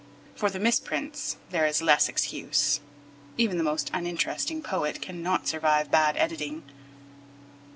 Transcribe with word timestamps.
For 0.35 0.49
the 0.49 0.57
misprints 0.59 1.37
there 1.51 1.67
is 1.67 1.79
less 1.79 2.09
excuse. 2.09 2.79
Even 3.37 3.59
the 3.59 3.63
most 3.63 3.91
uninteresting 3.93 4.63
poet 4.63 4.99
cannot 4.99 5.47
survive 5.47 5.91
bad 5.91 6.17
editing. 6.17 6.63